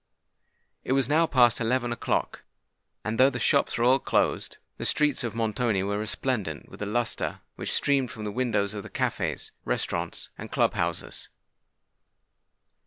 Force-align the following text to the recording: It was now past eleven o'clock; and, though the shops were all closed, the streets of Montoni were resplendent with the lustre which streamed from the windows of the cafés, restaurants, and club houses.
It 0.83 0.93
was 0.93 1.07
now 1.07 1.27
past 1.27 1.61
eleven 1.61 1.91
o'clock; 1.91 2.41
and, 3.05 3.19
though 3.19 3.29
the 3.29 3.37
shops 3.39 3.77
were 3.77 3.83
all 3.83 3.99
closed, 3.99 4.57
the 4.79 4.83
streets 4.83 5.23
of 5.23 5.35
Montoni 5.35 5.83
were 5.83 5.99
resplendent 5.99 6.69
with 6.69 6.79
the 6.79 6.87
lustre 6.87 7.41
which 7.55 7.71
streamed 7.71 8.09
from 8.09 8.23
the 8.23 8.31
windows 8.31 8.73
of 8.73 8.81
the 8.81 8.89
cafés, 8.89 9.51
restaurants, 9.63 10.29
and 10.39 10.51
club 10.51 10.73
houses. 10.73 11.29